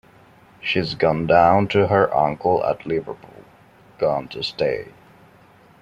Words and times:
She 0.61 0.79
is 0.79 0.95
gone 0.95 1.27
down 1.27 1.67
to 1.67 1.85
her 1.87 2.11
uncle 2.11 2.63
at 2.65 2.87
Liverpool: 2.87 3.45
gone 3.99 4.27
to 4.29 4.41
stay. 4.41 4.87